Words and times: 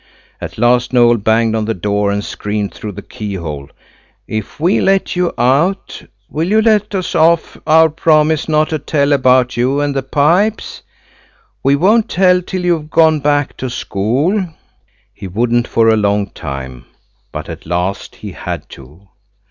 At 0.41 0.57
last 0.57 0.93
Noël 0.93 1.23
banged 1.23 1.53
on 1.55 1.65
the 1.65 1.75
door 1.75 2.09
and 2.09 2.25
screamed 2.25 2.73
through 2.73 2.93
the 2.93 3.03
keyhole– 3.03 3.69
"If 4.27 4.59
we 4.59 4.81
let 4.81 5.15
you 5.15 5.31
out 5.37 6.01
will 6.27 6.47
you 6.49 6.59
let 6.59 6.95
us 6.95 7.13
off 7.13 7.55
our 7.67 7.87
promise 7.87 8.49
not 8.49 8.69
to 8.69 8.79
tell 8.79 9.13
about 9.13 9.55
you 9.57 9.79
and 9.79 9.95
the 9.95 10.01
pipes? 10.01 10.81
We 11.61 11.75
won't 11.75 12.09
tell 12.09 12.41
till 12.41 12.65
you've 12.65 12.89
gone 12.89 13.19
back 13.19 13.55
to 13.57 13.69
school." 13.69 14.43
He 15.13 15.27
wouldn't 15.27 15.67
for 15.67 15.87
a 15.89 15.95
long 15.97 16.31
time, 16.31 16.85
but 17.31 17.47
at 17.47 17.67
last 17.67 18.15
he 18.15 18.31
had 18.31 18.69
to. 18.69 19.07